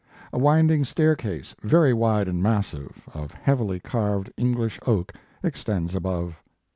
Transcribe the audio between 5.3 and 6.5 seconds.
extends above.